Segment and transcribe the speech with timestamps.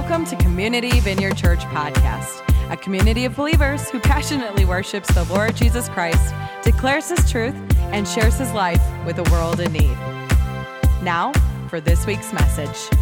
[0.00, 5.54] Welcome to Community Vineyard Church Podcast, a community of believers who passionately worships the Lord
[5.54, 7.54] Jesus Christ, declares his truth,
[7.92, 9.96] and shares his life with a world in need.
[11.02, 11.32] Now,
[11.68, 12.99] for this week's message.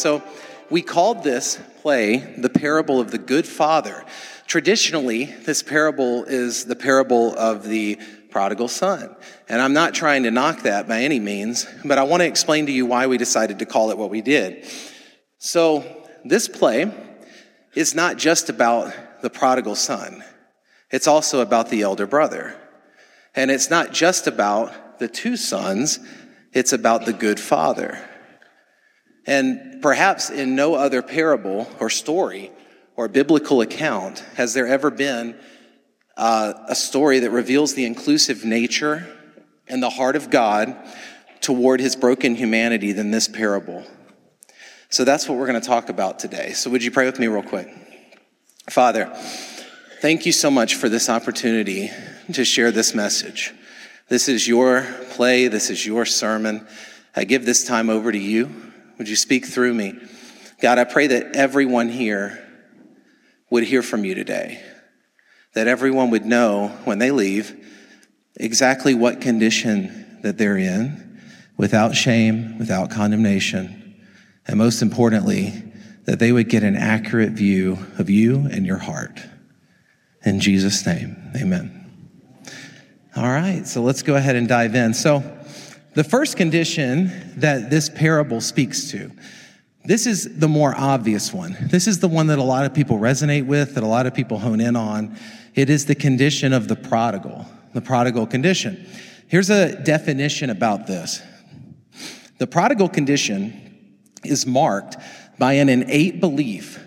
[0.00, 0.22] So
[0.70, 4.04] we called this play the parable of the good father.
[4.46, 7.98] Traditionally, this parable is the parable of the
[8.30, 9.14] prodigal son.
[9.48, 12.66] And I'm not trying to knock that by any means, but I want to explain
[12.66, 14.64] to you why we decided to call it what we did.
[15.38, 15.84] So
[16.24, 16.92] this play
[17.74, 20.24] is not just about the prodigal son.
[20.90, 22.56] It's also about the elder brother.
[23.34, 25.98] And it's not just about the two sons.
[26.52, 28.04] It's about the good father.
[29.30, 32.50] And perhaps in no other parable or story
[32.96, 35.38] or biblical account has there ever been
[36.16, 39.06] uh, a story that reveals the inclusive nature
[39.68, 40.76] and the heart of God
[41.40, 43.84] toward his broken humanity than this parable.
[44.88, 46.50] So that's what we're going to talk about today.
[46.50, 47.68] So would you pray with me real quick?
[48.68, 49.12] Father,
[50.00, 51.92] thank you so much for this opportunity
[52.32, 53.54] to share this message.
[54.08, 55.46] This is your play.
[55.46, 56.66] This is your sermon.
[57.14, 58.69] I give this time over to you.
[59.00, 59.94] Would you speak through me?
[60.60, 62.46] God, I pray that everyone here
[63.48, 64.62] would hear from you today,
[65.54, 67.66] that everyone would know when they leave
[68.36, 71.18] exactly what condition that they're in,
[71.56, 73.96] without shame, without condemnation,
[74.46, 75.72] and most importantly,
[76.04, 79.18] that they would get an accurate view of you and your heart.
[80.26, 81.86] In Jesus' name, amen.
[83.16, 84.92] All right, so let's go ahead and dive in.
[84.92, 85.39] So,
[85.94, 89.10] the first condition that this parable speaks to,
[89.84, 91.56] this is the more obvious one.
[91.62, 94.14] This is the one that a lot of people resonate with, that a lot of
[94.14, 95.16] people hone in on.
[95.54, 98.86] It is the condition of the prodigal, the prodigal condition.
[99.26, 101.22] Here's a definition about this.
[102.38, 104.96] The prodigal condition is marked
[105.38, 106.78] by an innate belief,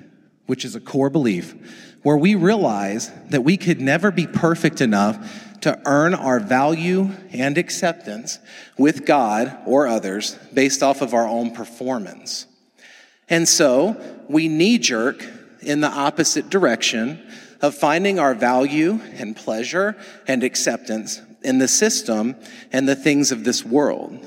[0.45, 1.55] which is a core belief,
[2.03, 7.57] where we realize that we could never be perfect enough to earn our value and
[7.57, 8.39] acceptance
[8.77, 12.45] with God or others based off of our own performance.
[13.29, 15.25] And so we knee jerk
[15.61, 17.25] in the opposite direction
[17.61, 19.95] of finding our value and pleasure
[20.27, 22.35] and acceptance in the system
[22.73, 24.19] and the things of this world.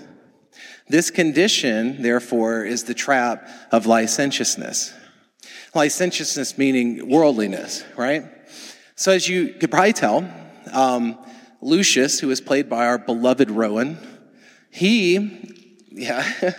[0.89, 4.95] This condition, therefore, is the trap of licentiousness.
[5.75, 8.25] Licentiousness meaning worldliness, right?
[8.95, 10.27] So as you could probably tell,
[10.73, 11.19] um,
[11.61, 13.99] Lucius, who is played by our beloved Rowan,
[14.71, 15.55] he,
[15.91, 16.25] yeah.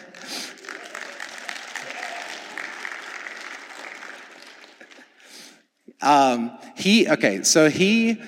[6.02, 8.22] um, he, okay, so he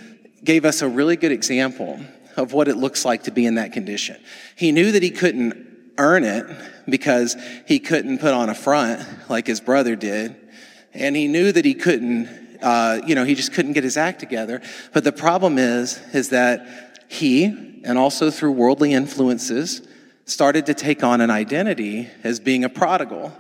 [0.44, 2.00] gave us a really good example
[2.38, 4.18] of what it looks like to be in that condition.
[4.56, 6.46] He knew that he couldn't earn it
[6.88, 7.36] because
[7.68, 10.36] he couldn't put on a front like his brother did.
[10.94, 14.20] And he knew that he couldn't uh, you know, he just couldn't get his act
[14.20, 14.62] together.
[14.94, 17.46] But the problem is, is that he,
[17.84, 19.82] and also through worldly influences,
[20.26, 23.34] started to take on an identity as being a prodigal.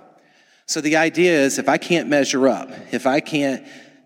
[0.66, 3.66] So the idea is if I can't measure up, if I can't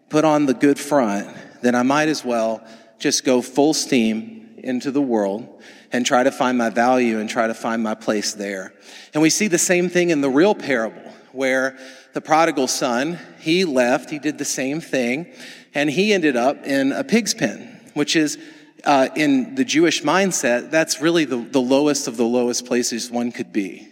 [0.09, 1.28] put on the good front,
[1.62, 2.66] then I might as well
[3.00, 7.48] just go full steam into the world and try to find my value and try
[7.48, 8.74] to find my place there.
[9.13, 11.77] And we see the same thing in the real parable where
[12.13, 15.33] the prodigal son, he left, he did the same thing,
[15.74, 18.38] and he ended up in a pig's pen, which is
[18.83, 23.31] uh, in the Jewish mindset, that's really the, the lowest of the lowest places one
[23.31, 23.88] could be.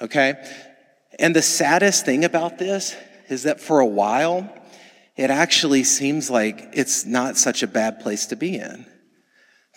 [0.00, 0.34] Okay?
[1.18, 2.96] And the saddest thing about this
[3.28, 4.48] is that for a while,
[5.16, 8.86] it actually seems like it's not such a bad place to be in.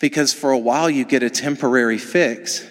[0.00, 2.66] Because for a while, you get a temporary fix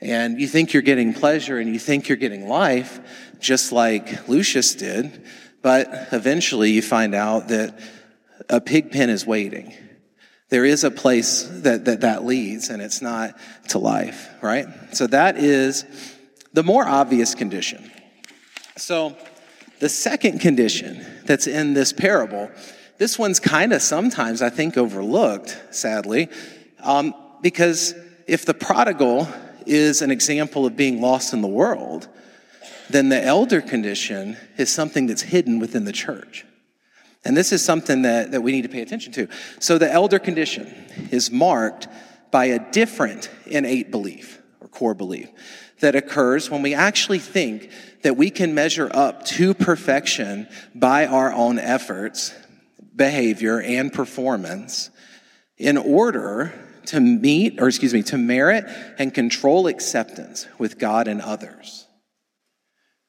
[0.00, 3.00] and you think you're getting pleasure and you think you're getting life,
[3.44, 5.22] just like Lucius did,
[5.60, 7.78] but eventually you find out that
[8.48, 9.74] a pig pen is waiting.
[10.48, 13.36] There is a place that, that that leads, and it's not
[13.68, 14.66] to life, right?
[14.92, 15.84] So that is
[16.54, 17.90] the more obvious condition.
[18.76, 19.14] So
[19.78, 22.50] the second condition that's in this parable,
[22.96, 26.28] this one's kind of sometimes, I think, overlooked, sadly.
[26.80, 27.94] Um, because
[28.26, 29.28] if the prodigal
[29.66, 32.08] is an example of being lost in the world,
[32.90, 36.44] then the elder condition is something that's hidden within the church.
[37.24, 39.28] And this is something that, that we need to pay attention to.
[39.58, 40.66] So the elder condition
[41.10, 41.88] is marked
[42.30, 45.30] by a different innate belief or core belief
[45.80, 47.70] that occurs when we actually think
[48.02, 52.34] that we can measure up to perfection by our own efforts,
[52.94, 54.90] behavior, and performance
[55.56, 56.52] in order
[56.86, 58.64] to meet, or excuse me, to merit
[58.98, 61.83] and control acceptance with God and others.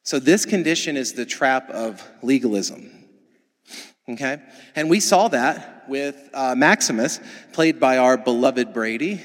[0.06, 2.92] So this condition is the trap of legalism.
[4.08, 4.40] Okay?
[4.76, 7.20] And we saw that with uh, Maximus,
[7.54, 9.24] played by our beloved Brady.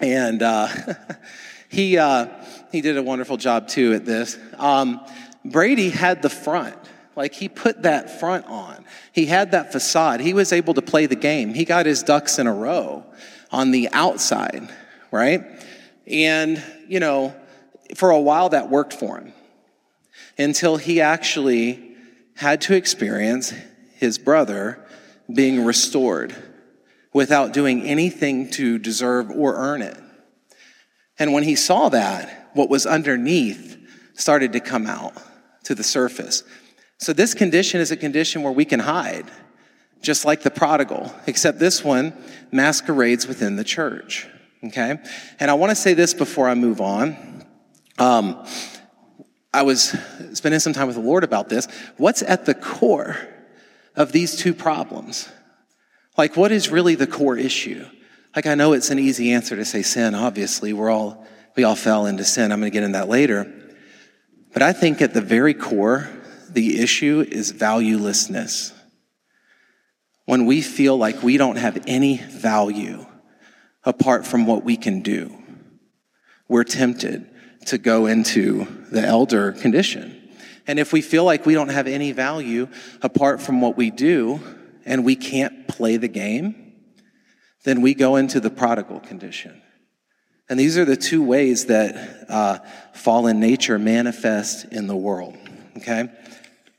[0.00, 0.68] And uh,
[1.68, 2.28] he, uh,
[2.70, 4.38] he did a wonderful job too at this.
[4.58, 5.04] Um,
[5.44, 6.76] Brady had the front.
[7.16, 8.84] Like he put that front on.
[9.12, 10.20] He had that facade.
[10.20, 11.54] He was able to play the game.
[11.54, 13.04] He got his ducks in a row
[13.52, 14.68] on the outside,
[15.10, 15.42] right?
[16.06, 17.34] And, you know,
[17.94, 19.32] for a while that worked for him
[20.36, 21.96] until he actually
[22.34, 23.52] had to experience
[23.94, 24.84] his brother
[25.32, 26.34] being restored
[27.12, 29.96] without doing anything to deserve or earn it.
[31.18, 33.78] And when he saw that, what was underneath
[34.14, 35.14] started to come out
[35.64, 36.42] to the surface.
[37.04, 39.30] So this condition is a condition where we can hide,
[40.00, 42.14] just like the prodigal, except this one
[42.50, 44.26] masquerades within the church.
[44.64, 44.96] Okay?
[45.38, 47.44] And I want to say this before I move on.
[47.98, 48.42] Um,
[49.52, 49.94] I was
[50.32, 51.68] spending some time with the Lord about this.
[51.98, 53.18] What's at the core
[53.94, 55.28] of these two problems?
[56.16, 57.84] Like, what is really the core issue?
[58.34, 60.72] Like, I know it's an easy answer to say sin, obviously.
[60.72, 62.50] We're all, we all fell into sin.
[62.50, 63.52] I'm going to get into that later.
[64.54, 66.08] But I think at the very core,
[66.54, 68.72] the issue is valuelessness.
[70.24, 73.06] When we feel like we don't have any value
[73.84, 75.36] apart from what we can do,
[76.48, 77.30] we're tempted
[77.66, 80.20] to go into the elder condition.
[80.66, 82.68] And if we feel like we don't have any value
[83.02, 84.40] apart from what we do,
[84.86, 86.72] and we can't play the game,
[87.64, 89.60] then we go into the prodigal condition.
[90.48, 92.58] And these are the two ways that uh,
[92.92, 95.36] fallen nature manifests in the world.
[95.78, 96.10] Okay?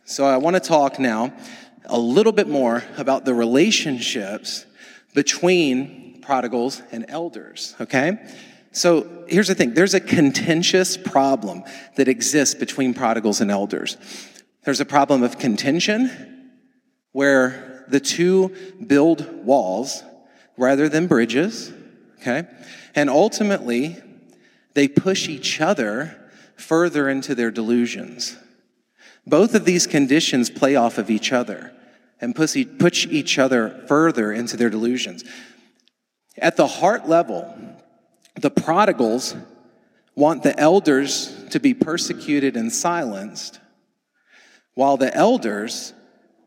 [0.07, 1.33] So I want to talk now
[1.85, 4.67] a little bit more about the relationships
[5.15, 7.75] between prodigals and elders.
[7.81, 8.19] Okay?
[8.71, 11.63] So here's the thing there's a contentious problem
[11.95, 13.97] that exists between prodigals and elders.
[14.63, 16.51] There's a problem of contention
[17.11, 18.55] where the two
[18.85, 20.03] build walls
[20.55, 21.71] rather than bridges,
[22.19, 22.47] okay?
[22.93, 23.97] And ultimately,
[24.73, 28.37] they push each other further into their delusions.
[29.27, 31.73] Both of these conditions play off of each other
[32.21, 35.23] and push each other further into their delusions.
[36.37, 37.57] At the heart level,
[38.35, 39.35] the prodigals
[40.15, 43.59] want the elders to be persecuted and silenced,
[44.73, 45.93] while the elders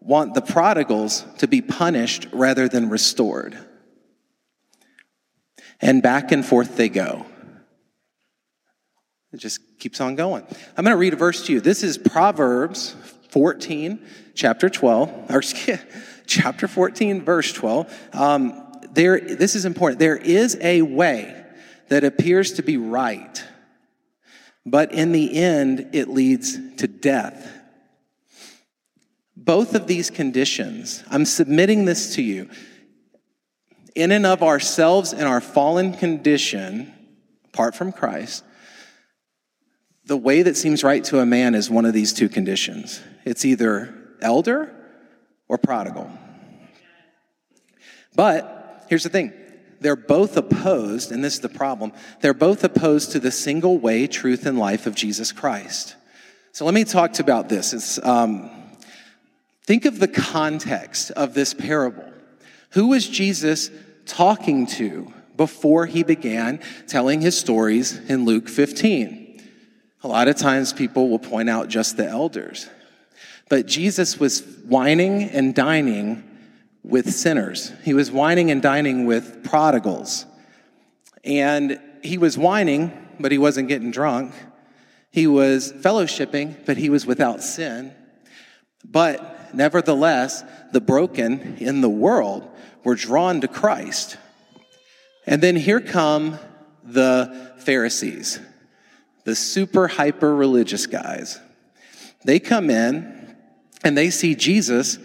[0.00, 3.58] want the prodigals to be punished rather than restored.
[5.80, 7.26] And back and forth they go.
[9.36, 10.44] Just keeps on going.
[10.76, 11.60] I'm going to read a verse to you.
[11.60, 12.96] This is Proverbs
[13.30, 14.04] 14,
[14.34, 15.42] chapter 12, or
[16.26, 18.08] chapter 14, verse 12.
[18.12, 20.00] Um, there, this is important.
[20.00, 21.44] There is a way
[21.88, 23.44] that appears to be right,
[24.66, 27.54] but in the end, it leads to death.
[29.36, 32.50] Both of these conditions, I'm submitting this to you.
[33.94, 36.92] In and of ourselves and our fallen condition,
[37.46, 38.44] apart from Christ,
[40.08, 43.44] the way that seems right to a man is one of these two conditions it's
[43.44, 44.74] either elder
[45.48, 46.10] or prodigal.
[48.16, 49.32] But here's the thing
[49.80, 54.06] they're both opposed, and this is the problem, they're both opposed to the single way,
[54.06, 55.94] truth, and life of Jesus Christ.
[56.52, 58.00] So let me talk about this.
[58.02, 58.50] Um,
[59.64, 62.10] Think of the context of this parable.
[62.70, 63.70] Who was Jesus
[64.06, 69.27] talking to before he began telling his stories in Luke 15?
[70.02, 72.68] A lot of times people will point out just the elders.
[73.48, 76.24] But Jesus was wining and dining
[76.82, 77.72] with sinners.
[77.84, 80.24] He was wining and dining with prodigals.
[81.24, 84.32] And he was wining, but he wasn't getting drunk.
[85.10, 87.92] He was fellowshipping, but he was without sin.
[88.84, 92.48] But nevertheless, the broken in the world
[92.84, 94.16] were drawn to Christ.
[95.26, 96.38] And then here come
[96.84, 98.40] the Pharisees,
[99.28, 101.38] the super hyper religious guys.
[102.24, 103.36] They come in
[103.84, 104.98] and they see Jesus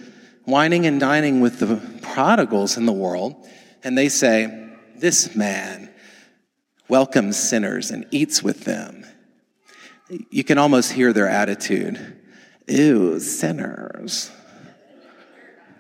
[0.46, 3.46] wining and dining with the prodigals in the world,
[3.84, 5.89] and they say, This man
[6.88, 9.06] welcomes sinners and eats with them.
[10.30, 12.22] You can almost hear their attitude.
[12.65, 14.32] Ew, sinners.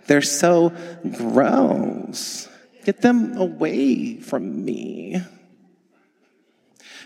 [0.07, 0.73] They're so
[1.13, 2.49] gross.
[2.83, 5.21] Get them away from me.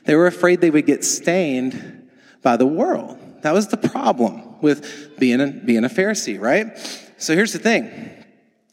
[0.08, 2.10] They were afraid they would get stained
[2.42, 3.20] by the world.
[3.42, 6.78] That was the problem with being a, being a Pharisee, right?
[7.18, 8.24] So here's the thing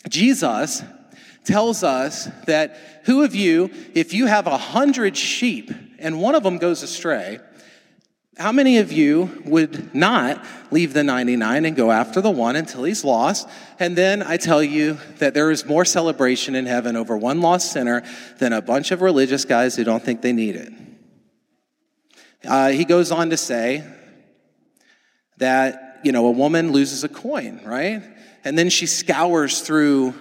[0.08, 0.82] Jesus
[1.42, 6.44] tells us that who of you, if you have a hundred sheep and one of
[6.44, 7.40] them goes astray,
[8.38, 12.84] how many of you would not leave the 99 and go after the one until
[12.84, 13.48] he's lost?
[13.80, 17.72] And then I tell you that there is more celebration in heaven over one lost
[17.72, 18.04] sinner
[18.38, 20.72] than a bunch of religious guys who don't think they need it.
[22.46, 23.84] Uh, he goes on to say
[25.38, 28.02] that, you know, a woman loses a coin, right?
[28.44, 30.14] And then she scours through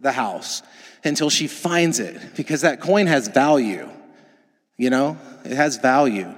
[0.00, 0.62] the house
[1.04, 3.88] until she finds it because that coin has value.
[4.76, 6.32] You know, it has value.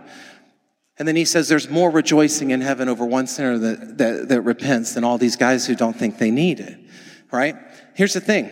[0.98, 4.40] And then he says there's more rejoicing in heaven over one sinner that, that, that
[4.42, 6.78] repents than all these guys who don't think they need it,
[7.32, 7.56] right?
[7.94, 8.50] Here's the thing.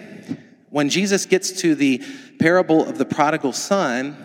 [0.71, 2.02] When Jesus gets to the
[2.38, 4.16] parable of the prodigal son,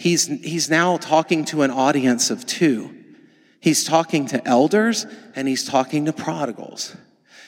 [0.00, 2.96] he's, he's now talking to an audience of two.
[3.60, 6.96] He's talking to elders and he's talking to prodigals.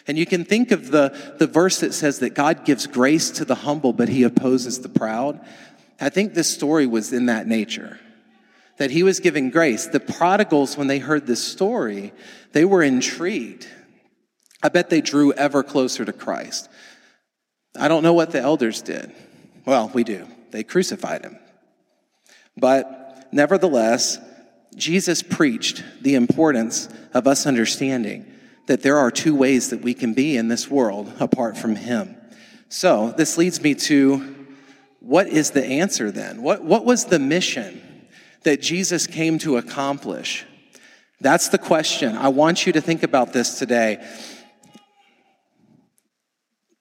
[0.07, 3.47] And you can think of the, the verse that says that God gives grace to
[3.47, 5.41] the humble, but he opposes the proud.
[5.99, 7.99] I think this story was in that nature
[8.77, 9.87] that he was giving grace.
[9.87, 12.13] The prodigals, when they heard this story,
[12.53, 13.69] they were intrigued.
[14.63, 16.69] I bet they drew ever closer to Christ.
[17.79, 19.13] I don't know what the elders did.
[19.65, 20.27] Well, we do.
[20.51, 21.39] They crucified him.
[22.57, 24.19] But nevertheless,
[24.75, 28.27] Jesus preached the importance of us understanding
[28.67, 32.17] that there are two ways that we can be in this world apart from him.
[32.69, 34.47] So, this leads me to
[35.01, 36.43] what is the answer then?
[36.43, 38.09] What, what was the mission
[38.45, 40.47] that Jesus came to accomplish?
[41.21, 42.17] That's the question.
[42.17, 44.05] I want you to think about this today.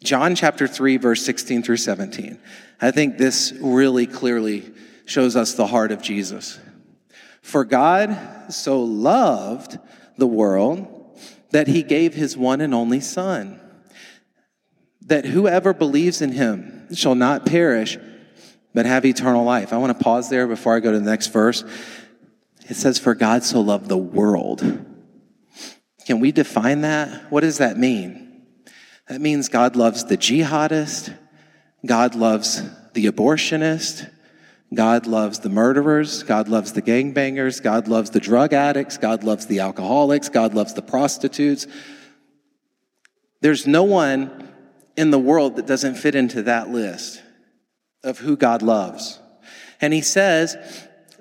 [0.04, 2.40] John chapter 3, verse 16 through 17.
[2.80, 4.72] I think this really clearly
[5.12, 6.60] shows us the heart of Jesus.
[7.42, 9.78] For God so loved
[10.18, 11.20] the world
[11.52, 13.60] that he gave his one and only Son,
[15.02, 17.98] that whoever believes in him shall not perish
[18.74, 19.74] but have eternal life.
[19.74, 21.64] I want to pause there before I go to the next verse.
[22.70, 24.62] It says, For God so loved the world.
[26.06, 27.30] Can we define that?
[27.32, 28.44] What does that mean?
[29.10, 31.14] That means God loves the jihadist,
[31.86, 32.62] God loves
[32.94, 34.10] the abortionist,
[34.74, 39.46] God loves the murderers, God loves the gangbangers, God loves the drug addicts, God loves
[39.46, 41.68] the alcoholics, God loves the prostitutes.
[43.42, 44.50] There's no one
[44.96, 47.22] in the world that doesn't fit into that list
[48.04, 49.20] of who God loves.
[49.82, 50.56] And he says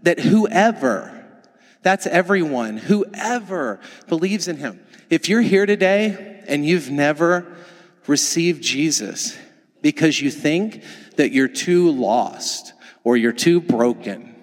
[0.02, 1.26] that whoever,
[1.82, 4.80] that's everyone, whoever believes in him.
[5.08, 7.56] If you're here today and you've never
[8.06, 9.36] received Jesus
[9.82, 10.84] because you think
[11.16, 14.34] that you're too lost or you're too broken,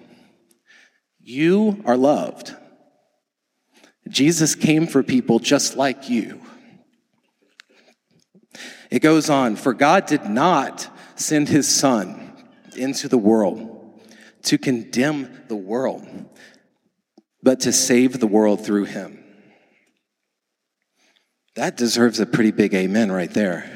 [1.20, 2.54] you are loved.
[4.08, 6.40] Jesus came for people just like you.
[8.90, 12.32] It goes on, for God did not send his son
[12.76, 14.00] into the world
[14.44, 16.06] to condemn the world,
[17.42, 19.22] but to save the world through him.
[21.54, 23.70] That deserves a pretty big amen right there.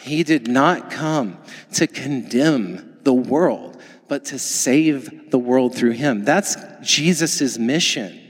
[0.00, 1.38] He did not come
[1.74, 6.24] to condemn the world, but to save the world through him.
[6.24, 8.20] That's Jesus' mission,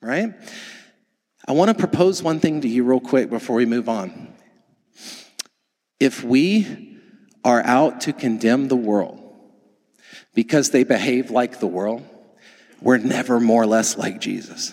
[0.00, 0.32] right?
[1.46, 4.32] I want to propose one thing to you real quick before we move on.
[5.98, 6.98] If we
[7.44, 9.20] are out to condemn the world
[10.34, 12.06] because they behave like the world,
[12.80, 14.72] we're never more or less like Jesus.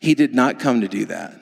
[0.00, 1.40] He did not come to do that.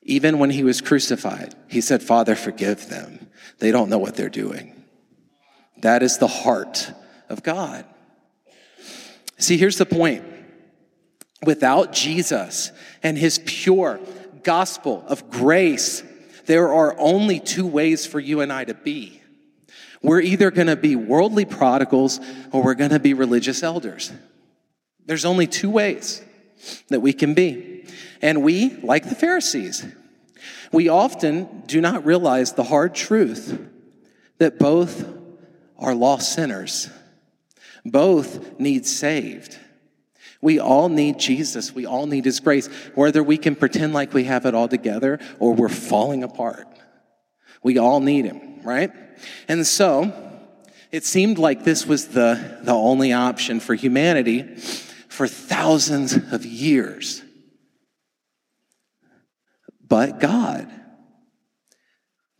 [0.00, 3.28] Even when he was crucified, he said, Father, forgive them.
[3.58, 4.84] They don't know what they're doing.
[5.78, 6.92] That is the heart
[7.28, 7.84] of God.
[9.38, 10.24] See, here's the point.
[11.44, 12.70] Without Jesus
[13.02, 13.98] and his pure
[14.44, 16.02] gospel of grace
[16.46, 19.20] there are only two ways for you and I to be.
[20.02, 24.12] We're either going to be worldly prodigals or we're going to be religious elders.
[25.06, 26.22] There's only two ways
[26.88, 27.86] that we can be.
[28.20, 29.86] And we, like the Pharisees,
[30.72, 33.58] we often do not realize the hard truth
[34.38, 35.06] that both
[35.78, 36.88] are lost sinners.
[37.84, 39.58] Both need saved.
[40.40, 41.74] We all need Jesus.
[41.74, 45.20] We all need His grace, whether we can pretend like we have it all together
[45.38, 46.66] or we're falling apart.
[47.62, 48.90] We all need Him, right?
[49.48, 50.12] And so,
[50.90, 54.42] it seemed like this was the, the only option for humanity
[55.08, 57.22] for thousands of years.
[59.92, 60.72] But God,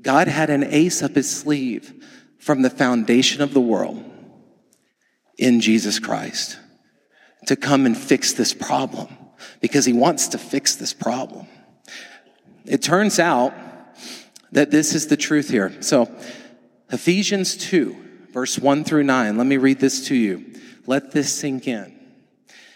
[0.00, 2.02] God had an ace up his sleeve
[2.38, 4.02] from the foundation of the world
[5.36, 6.58] in Jesus Christ
[7.48, 9.14] to come and fix this problem
[9.60, 11.46] because he wants to fix this problem.
[12.64, 13.52] It turns out
[14.52, 15.82] that this is the truth here.
[15.82, 16.10] So,
[16.88, 20.54] Ephesians 2, verse 1 through 9, let me read this to you.
[20.86, 21.94] Let this sink in.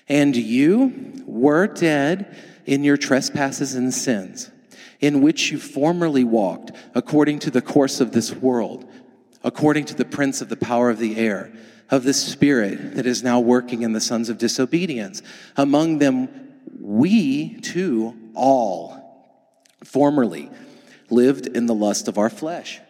[0.06, 4.50] And you were dead in your trespasses and sins,
[5.00, 8.84] in which you formerly walked according to the course of this world,
[9.44, 11.52] according to the prince of the power of the air
[11.90, 15.22] of the Spirit that is now working in the sons of disobedience.
[15.56, 16.28] Among them,
[16.80, 19.36] we too all
[19.84, 20.50] formerly
[21.10, 22.80] lived in the lust of our flesh,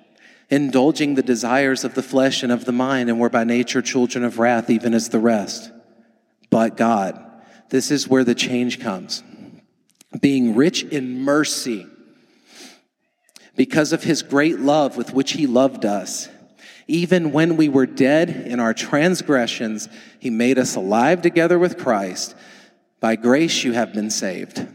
[0.48, 4.24] indulging the desires of the flesh and of the mind, and were by nature children
[4.24, 5.70] of wrath, even as the rest.
[6.48, 7.22] But God,
[7.68, 9.22] this is where the change comes.
[10.20, 11.86] Being rich in mercy,
[13.56, 16.28] because of his great love with which he loved us
[16.88, 22.34] even when we were dead in our transgressions, he made us alive together with Christ.
[23.00, 24.66] By grace you have been saved.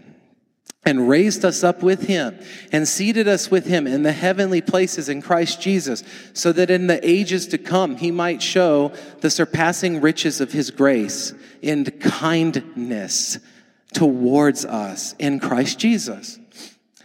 [0.84, 2.40] And raised us up with him
[2.72, 6.88] and seated us with him in the heavenly places in Christ Jesus, so that in
[6.88, 13.38] the ages to come he might show the surpassing riches of his grace in kindness
[13.94, 16.40] towards us in Christ Jesus.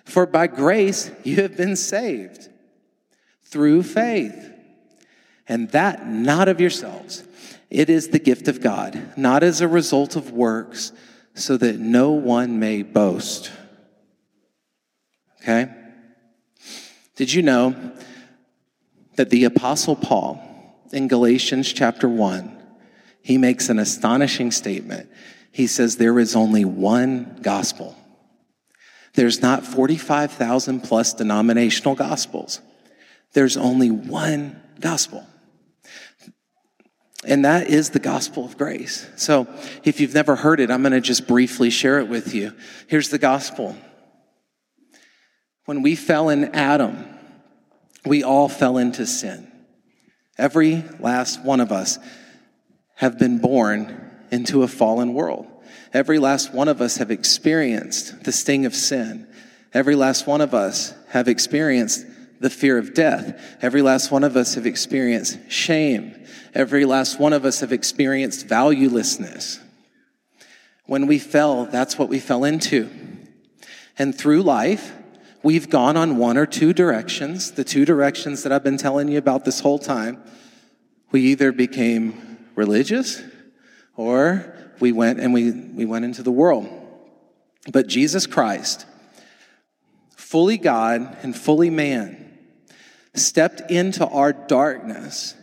[0.07, 2.49] For by grace you have been saved
[3.45, 4.53] through faith
[5.49, 7.25] and that not of yourselves.
[7.71, 10.93] It is the gift of God, not as a result of works,
[11.35, 13.51] so that no one may boast.
[15.43, 15.69] Okay?
[17.17, 17.93] Did you know
[19.17, 20.43] that the Apostle Paul
[20.93, 22.57] in Galatians chapter 1,
[23.23, 25.11] he makes an astonishing statement.
[25.51, 27.96] He says, There is only one gospel.
[29.17, 32.61] There's not 45,000 plus denominational gospels.
[33.33, 35.27] There's only one gospel.
[37.27, 39.09] And that is the gospel of grace.
[39.17, 39.49] So
[39.85, 42.53] if you've never heard it, I'm going to just briefly share it with you.
[42.89, 43.75] Here's the gospel.
[45.65, 47.05] When we fell in Adam,
[48.05, 49.51] we all fell into sin.
[50.39, 51.99] Every last one of us
[52.97, 55.47] have been born into a fallen world.
[55.97, 59.27] Every last one of us have experienced the sting of sin.
[59.73, 62.05] Every last one of us have experienced
[62.39, 63.57] the fear of death.
[63.63, 66.15] Every last one of us have experienced shame
[66.57, 69.61] Every last one of us have experienced valuelessness.
[70.87, 72.89] When we fell, that's what we fell into.
[73.99, 74.95] And through life,
[75.43, 79.19] we've gone on one or two directions, the two directions that I've been telling you
[79.19, 80.23] about this whole time.
[81.11, 83.23] We either became religious
[83.95, 86.69] or we went and we, we went into the world.
[87.73, 88.87] But Jesus Christ,
[90.17, 92.39] fully God and fully man,
[93.15, 95.35] stepped into our darkness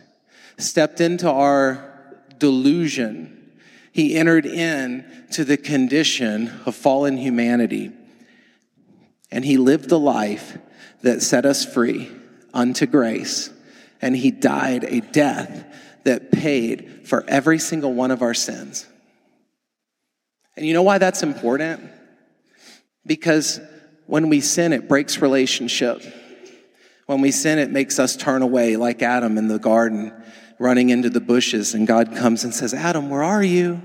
[0.58, 1.92] stepped into our
[2.38, 3.52] delusion.
[3.92, 7.92] He entered in to the condition of fallen humanity.
[9.30, 10.58] And he lived the life
[11.02, 12.10] that set us free
[12.52, 13.50] unto grace.
[14.00, 15.64] And he died a death
[16.04, 18.86] that paid for every single one of our sins.
[20.56, 21.90] And you know why that's important?
[23.06, 23.60] Because
[24.06, 26.02] when we sin, it breaks relationship.
[27.06, 30.12] When we sin, it makes us turn away like Adam in the garden
[30.58, 33.82] running into the bushes, and God comes and says, Adam, where are you?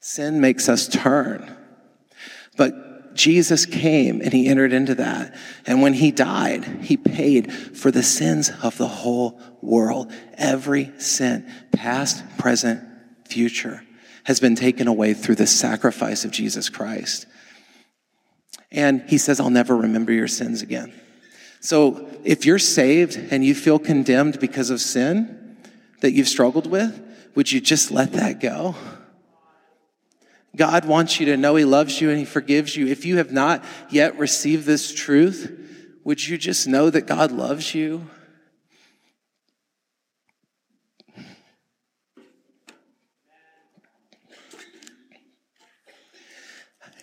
[0.00, 1.56] Sin makes us turn.
[2.56, 5.36] But Jesus came and he entered into that.
[5.66, 10.12] And when he died, he paid for the sins of the whole world.
[10.34, 12.80] Every sin, past, present,
[13.28, 13.82] future,
[14.28, 17.24] has been taken away through the sacrifice of Jesus Christ.
[18.70, 20.92] And he says, I'll never remember your sins again.
[21.60, 25.56] So if you're saved and you feel condemned because of sin,
[26.02, 27.00] that you've struggled with,
[27.36, 28.74] would you just let that go?
[30.54, 32.86] God wants you to know He loves you and He forgives you.
[32.86, 35.58] If you have not yet received this truth,
[36.04, 38.10] would you just know that God loves you?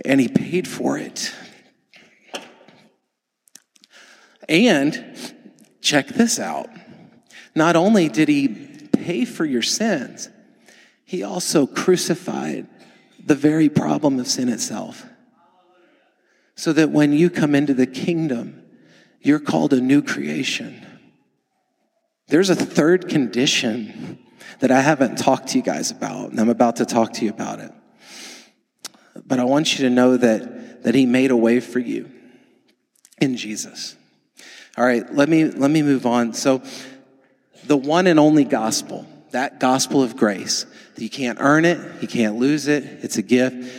[0.04, 1.34] And He paid for it.
[4.50, 6.70] And check this out.
[7.56, 8.48] Not only did He
[8.92, 10.30] pay for your sins,
[11.06, 12.68] he also crucified
[13.24, 15.06] the very problem of sin itself.
[16.56, 18.64] So that when you come into the kingdom,
[19.22, 20.86] you're called a new creation.
[22.28, 24.20] There's a third condition
[24.60, 27.30] that I haven't talked to you guys about, and I'm about to talk to you
[27.30, 27.72] about it.
[29.24, 32.12] But I want you to know that, that He made a way for you
[33.20, 33.96] in Jesus.
[34.78, 36.34] All right, let me, let me move on.
[36.34, 36.62] So,
[37.64, 42.08] the one and only gospel, that gospel of grace, that you can't earn it, you
[42.08, 43.74] can't lose it, it's a gift.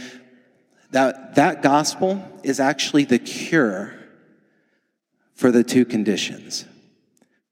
[0.92, 3.94] That, that gospel is actually the cure
[5.34, 6.64] for the two conditions.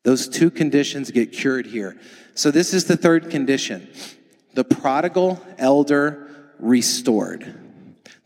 [0.04, 1.98] Those two conditions get cured here.
[2.34, 3.88] So, this is the third condition
[4.54, 7.63] the prodigal elder restored.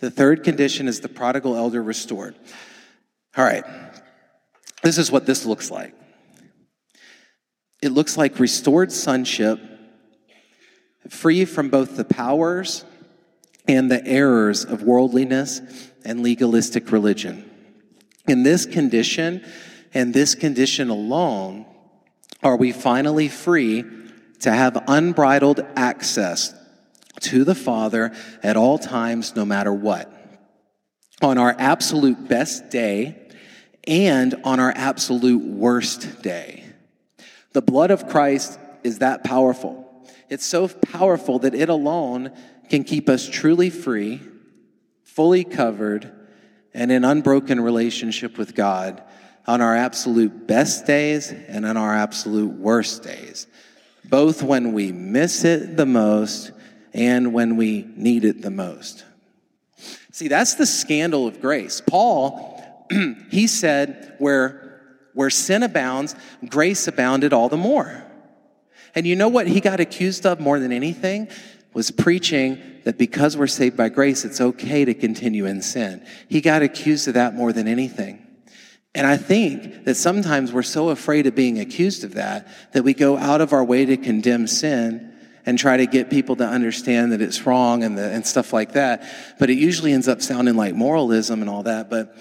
[0.00, 2.36] The third condition is the prodigal elder restored.
[3.36, 3.64] All right,
[4.82, 5.94] this is what this looks like
[7.80, 9.60] it looks like restored sonship,
[11.08, 12.84] free from both the powers
[13.68, 15.60] and the errors of worldliness
[16.04, 17.48] and legalistic religion.
[18.26, 19.44] In this condition,
[19.94, 21.66] and this condition alone,
[22.42, 23.84] are we finally free
[24.40, 26.54] to have unbridled access
[27.20, 30.12] to the Father at all times, no matter what.
[31.20, 33.28] On our absolute best day
[33.86, 36.64] and on our absolute worst day.
[37.52, 39.84] The blood of Christ is that powerful.
[40.28, 42.32] It's so powerful that it alone
[42.68, 44.20] can keep us truly free,
[45.02, 46.12] fully covered,
[46.74, 49.02] and in unbroken relationship with God
[49.46, 53.46] on our absolute best days and on our absolute worst days,
[54.04, 56.52] both when we miss it the most
[56.92, 59.04] and when we need it the most.
[60.12, 61.80] See, that's the scandal of grace.
[61.80, 62.62] Paul,
[63.30, 64.82] he said, where,
[65.14, 66.14] where sin abounds,
[66.48, 68.04] grace abounded all the more.
[68.94, 71.28] And you know what he got accused of more than anything?
[71.74, 76.04] Was preaching that because we're saved by grace, it's okay to continue in sin.
[76.28, 78.26] He got accused of that more than anything.
[78.94, 82.94] And I think that sometimes we're so afraid of being accused of that that we
[82.94, 85.14] go out of our way to condemn sin
[85.46, 88.72] and try to get people to understand that it's wrong and, the, and stuff like
[88.72, 89.02] that.
[89.38, 91.88] But it usually ends up sounding like moralism and all that.
[91.90, 92.14] But,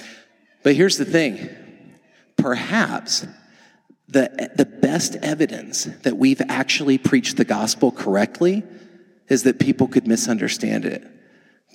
[0.63, 1.49] but here's the thing
[2.37, 3.25] perhaps
[4.07, 8.63] the, the best evidence that we've actually preached the gospel correctly
[9.27, 11.05] is that people could misunderstand it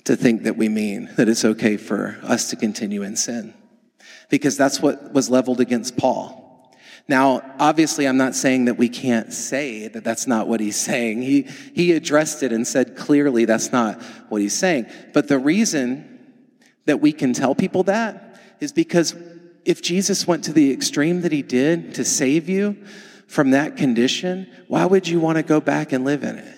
[0.05, 3.53] to think that we mean that it's okay for us to continue in sin.
[4.29, 6.42] Because that's what was leveled against Paul.
[7.07, 11.21] Now, obviously, I'm not saying that we can't say that that's not what he's saying.
[11.21, 14.85] He, he addressed it and said clearly that's not what he's saying.
[15.13, 16.09] But the reason
[16.85, 19.15] that we can tell people that is because
[19.65, 22.77] if Jesus went to the extreme that he did to save you
[23.27, 26.57] from that condition, why would you want to go back and live in it?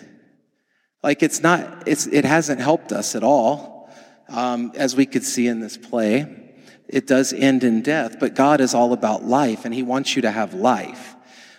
[1.01, 3.89] Like it's not, it's, it hasn't helped us at all,
[4.29, 6.44] um, as we could see in this play.
[6.87, 10.21] It does end in death, but God is all about life and he wants you
[10.21, 11.15] to have life.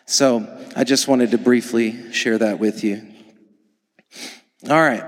[0.07, 3.07] So I just wanted to briefly share that with you.
[4.69, 5.05] All right.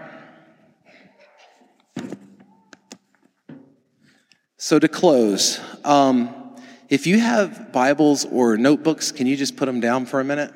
[4.56, 6.56] So to close, um,
[6.88, 10.52] if you have Bibles or notebooks, can you just put them down for a minute?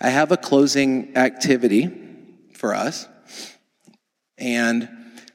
[0.00, 1.90] I have a closing activity
[2.52, 3.08] for us,
[4.38, 4.88] and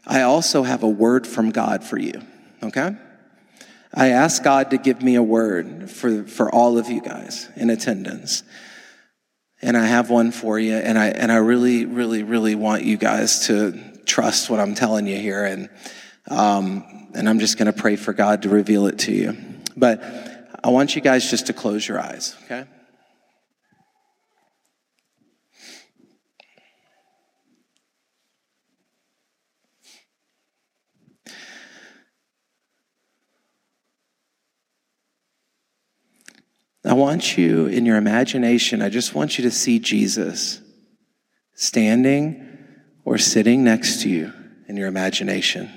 [0.05, 2.21] I also have a word from God for you,
[2.63, 2.95] okay?
[3.93, 7.69] I asked God to give me a word for, for all of you guys in
[7.69, 8.43] attendance.
[9.61, 12.97] And I have one for you, and I, and I really, really, really want you
[12.97, 15.45] guys to trust what I'm telling you here.
[15.45, 15.69] And,
[16.29, 19.37] um, and I'm just going to pray for God to reveal it to you.
[19.77, 20.03] But
[20.63, 22.65] I want you guys just to close your eyes, okay?
[36.91, 40.60] I want you in your imagination, I just want you to see Jesus
[41.54, 42.45] standing
[43.06, 44.34] or sitting next to you
[44.67, 45.71] in your imagination.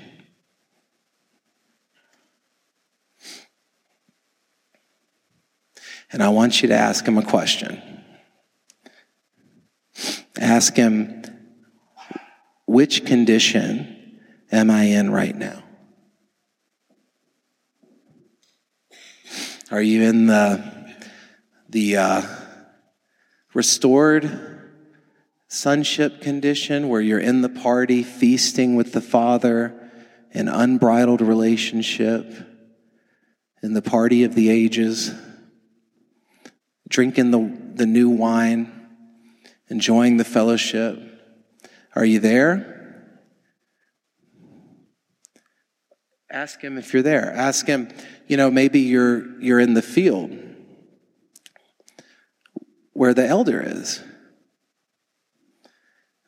[6.11, 7.81] And I want you to ask him a question.
[10.37, 11.23] Ask him,
[12.67, 14.19] which condition
[14.51, 15.63] am I in right now?
[19.71, 20.74] Are you in the,
[21.75, 22.21] the uh,
[23.53, 24.31] restored
[25.49, 29.91] sonship condition where you're in the party, feasting with the Father,
[30.33, 32.31] an unbridled relationship,
[33.61, 35.13] in the party of the ages?
[36.87, 38.71] drinking the, the new wine,
[39.69, 40.97] enjoying the fellowship?
[41.93, 43.11] Are you there?
[46.31, 47.33] Ask him if you're there.
[47.33, 47.89] Ask him,
[48.27, 50.44] you know, maybe you're, you're in the field
[52.95, 54.01] where the elder is.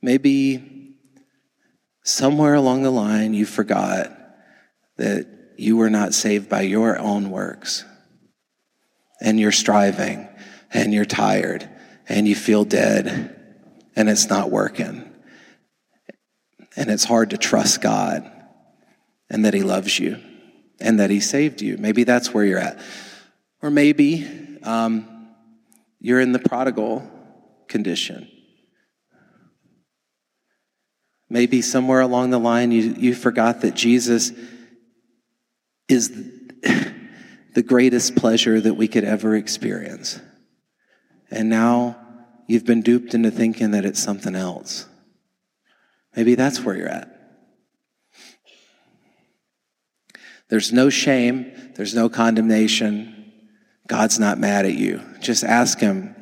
[0.02, 0.96] Maybe
[2.04, 4.12] somewhere along the line you forgot
[4.98, 5.28] that
[5.58, 7.86] you were not saved by your own works
[9.22, 10.28] and you're striving
[10.72, 11.68] and you're tired
[12.10, 13.34] and you feel dead
[13.96, 15.10] and it's not working.
[16.76, 18.30] And it's hard to trust God
[19.30, 20.20] and that He loves you
[20.82, 21.78] and that He saved you.
[21.78, 22.80] Maybe that's where you're at.
[23.62, 25.17] Or maybe um,
[26.00, 27.10] you're in the prodigal
[27.68, 28.30] condition.
[31.30, 34.32] Maybe somewhere along the line you, you forgot that Jesus
[35.90, 36.10] is
[37.54, 40.20] the greatest pleasure that we could ever experience.
[41.30, 41.98] And now
[42.48, 44.86] you've been duped into thinking that it's something else.
[46.16, 47.14] Maybe that's where you're at.
[50.50, 53.17] There's no shame, there's no condemnation.
[53.88, 55.02] God's not mad at you.
[55.22, 56.16] Just ask Him,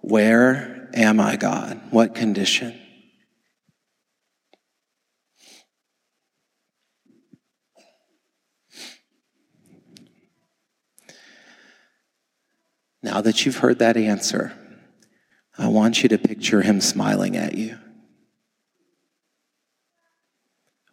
[0.00, 1.80] Where am I, God?
[1.90, 2.78] What condition?
[13.02, 14.52] Now that you've heard that answer,
[15.58, 17.78] I want you to picture him smiling at you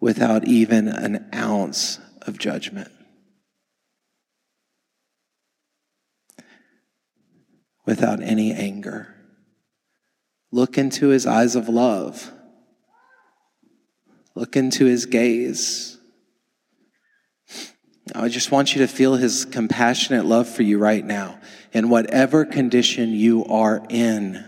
[0.01, 2.91] without even an ounce of judgment.
[7.89, 9.15] Without any anger.
[10.51, 12.31] Look into his eyes of love.
[14.35, 15.97] Look into his gaze.
[18.13, 21.39] I just want you to feel his compassionate love for you right now
[21.73, 24.45] in whatever condition you are in.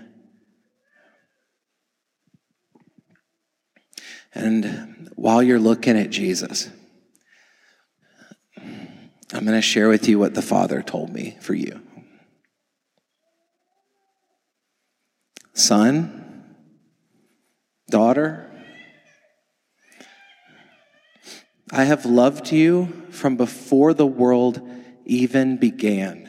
[4.36, 6.70] And while you're looking at Jesus,
[8.56, 11.82] I'm going to share with you what the Father told me for you.
[15.62, 16.56] Son,
[17.88, 18.52] daughter,
[21.72, 24.68] I have loved you from before the world
[25.06, 26.28] even began.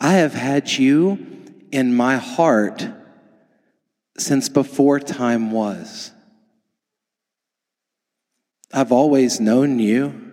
[0.00, 2.88] I have had you in my heart
[4.16, 6.12] since before time was.
[8.72, 10.32] I've always known you.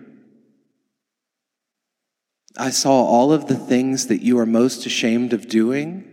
[2.56, 6.12] I saw all of the things that you are most ashamed of doing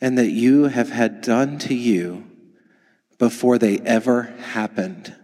[0.00, 2.24] and that you have had done to you
[3.18, 5.14] before they ever happened.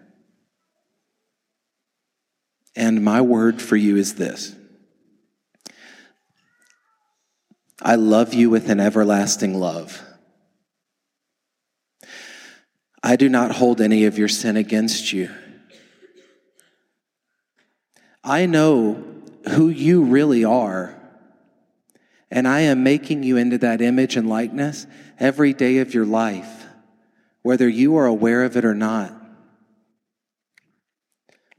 [2.76, 4.56] And my word for you is this
[7.80, 10.02] I love you with an everlasting love.
[13.02, 15.30] I do not hold any of your sin against you.
[18.24, 19.04] I know
[19.50, 20.98] who you really are,
[22.34, 24.88] and I am making you into that image and likeness
[25.20, 26.64] every day of your life,
[27.42, 29.14] whether you are aware of it or not.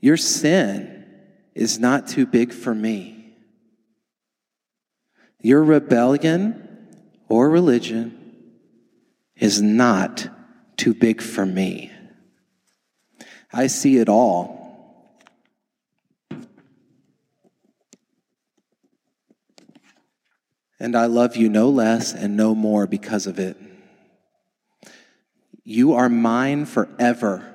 [0.01, 1.05] Your sin
[1.55, 3.37] is not too big for me.
[5.39, 6.67] Your rebellion
[7.29, 8.35] or religion
[9.37, 10.27] is not
[10.75, 11.89] too big for me.
[13.53, 14.64] I see it all.
[20.79, 23.57] And I love you no less and no more because of it.
[25.63, 27.51] You are mine forever.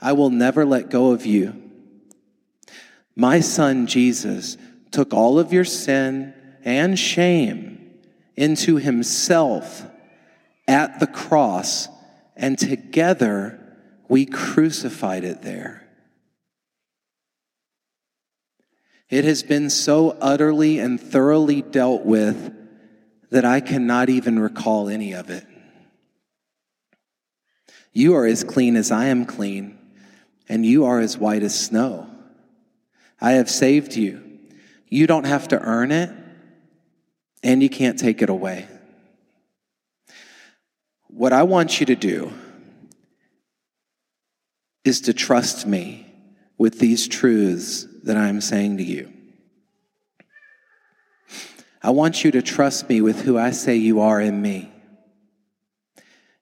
[0.00, 1.70] I will never let go of you.
[3.14, 4.56] My son Jesus
[4.90, 6.32] took all of your sin
[6.64, 7.90] and shame
[8.36, 9.84] into himself
[10.66, 11.88] at the cross,
[12.36, 13.58] and together
[14.08, 15.86] we crucified it there.
[19.10, 22.54] It has been so utterly and thoroughly dealt with
[23.30, 25.44] that I cannot even recall any of it.
[27.92, 29.76] You are as clean as I am clean,
[30.48, 32.08] and you are as white as snow.
[33.20, 34.22] I have saved you.
[34.88, 36.10] You don't have to earn it
[37.42, 38.66] and you can't take it away.
[41.08, 42.32] What I want you to do
[44.84, 46.06] is to trust me
[46.56, 49.12] with these truths that I'm saying to you.
[51.82, 54.70] I want you to trust me with who I say you are in me.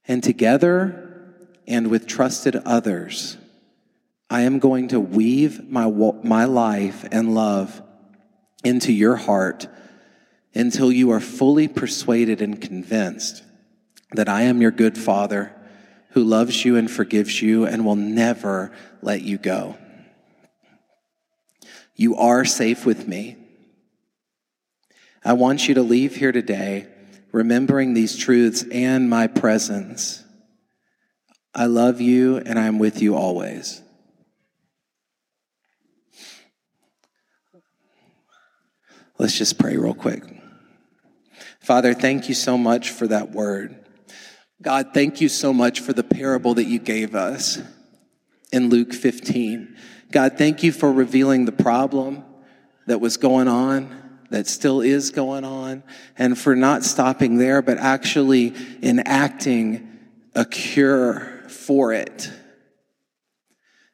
[0.06, 1.04] And together
[1.66, 3.36] and with trusted others,
[4.30, 5.86] I am going to weave my,
[6.22, 7.82] my life and love
[8.64, 9.68] into your heart
[10.54, 13.44] until you are fully persuaded and convinced
[14.12, 15.54] that I am your good father
[16.10, 19.76] who loves you and forgives you and will never let you go.
[21.98, 23.36] You are safe with me.
[25.24, 26.86] I want you to leave here today
[27.32, 30.24] remembering these truths and my presence.
[31.52, 33.82] I love you and I'm with you always.
[39.18, 40.22] Let's just pray real quick.
[41.60, 43.84] Father, thank you so much for that word.
[44.62, 47.60] God, thank you so much for the parable that you gave us
[48.52, 49.76] in Luke 15.
[50.10, 52.24] God, thank you for revealing the problem
[52.86, 55.82] that was going on, that still is going on,
[56.16, 59.98] and for not stopping there, but actually enacting
[60.34, 62.30] a cure for it.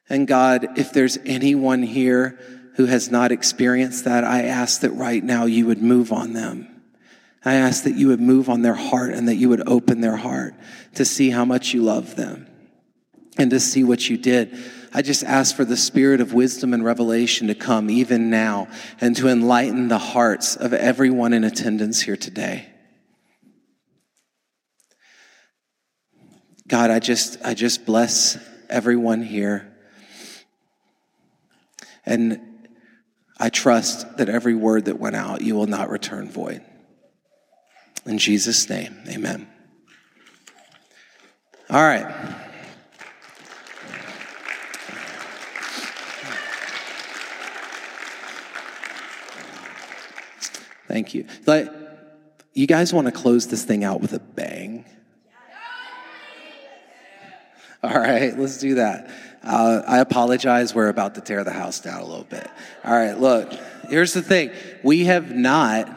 [0.08, 2.38] And God, if there's anyone here
[2.76, 6.68] who has not experienced that, I ask that right now you would move on them.
[7.44, 10.16] I ask that you would move on their heart and that you would open their
[10.16, 10.54] heart
[10.94, 12.46] to see how much you love them
[13.36, 14.56] and to see what you did.
[14.96, 18.68] I just ask for the spirit of wisdom and revelation to come even now
[19.00, 22.68] and to enlighten the hearts of everyone in attendance here today.
[26.68, 28.38] God, I just, I just bless
[28.70, 29.74] everyone here.
[32.06, 32.40] And
[33.38, 36.62] I trust that every word that went out, you will not return void.
[38.06, 39.48] In Jesus' name, amen.
[41.68, 42.43] All right.
[50.94, 51.26] Thank you.
[51.44, 51.72] Like,
[52.52, 54.84] you guys want to close this thing out with a bang?
[57.82, 59.10] All right, let's do that.
[59.42, 60.72] Uh, I apologize.
[60.72, 62.48] We're about to tear the house down a little bit.
[62.84, 63.52] All right, look,
[63.88, 64.52] here's the thing
[64.84, 65.88] we have not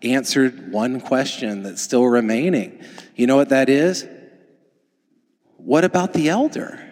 [0.00, 2.82] answered one question that's still remaining.
[3.16, 4.06] You know what that is?
[5.58, 6.87] What about the elder?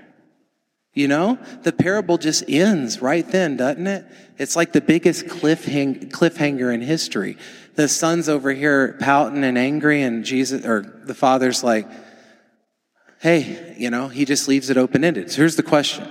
[0.96, 4.06] You know, the parable just ends right then, doesn't it?
[4.38, 7.36] It's like the biggest cliffhang- cliffhanger in history.
[7.74, 11.86] The son's over here pouting and angry, and Jesus, or the father's like,
[13.20, 15.30] hey, you know, he just leaves it open ended.
[15.30, 16.08] So here's the question